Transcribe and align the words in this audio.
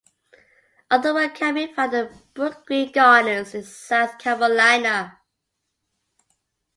Other 0.89 1.13
work 1.13 1.35
can 1.35 1.53
be 1.53 1.71
found 1.71 1.93
at 1.93 2.33
Brookgreen 2.33 2.91
Gardens 2.91 3.53
in 3.53 3.63
South 3.63 4.17
Carolina. 4.17 5.19